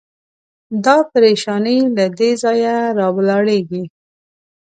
دا 0.85 0.97
پرېشاني 1.11 1.77
له 1.95 2.05
دې 2.17 2.31
ځایه 2.43 2.75
راولاړېږي. 2.99 3.83